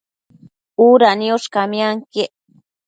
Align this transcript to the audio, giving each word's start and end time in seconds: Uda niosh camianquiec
Uda 0.87 1.09
niosh 1.19 1.47
camianquiec 1.53 2.31